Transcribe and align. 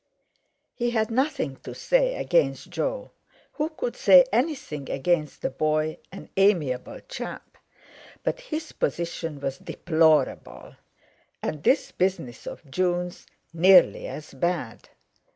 He 0.73 0.89
had 0.89 1.11
nothing 1.11 1.57
to 1.57 1.75
say 1.75 2.15
against 2.15 2.71
Jo—who 2.71 3.69
could 3.69 3.95
say 3.95 4.25
anything 4.33 4.89
against 4.89 5.43
the 5.43 5.51
boy, 5.51 5.99
an 6.11 6.27
amiable 6.35 7.01
chap?—but 7.01 8.39
his 8.39 8.71
position 8.71 9.39
was 9.39 9.59
deplorable, 9.59 10.75
and 11.43 11.61
this 11.61 11.91
business 11.91 12.47
of 12.47 12.67
Jun's 12.71 13.27
nearly 13.53 14.07
as 14.07 14.33
bad. 14.33 14.89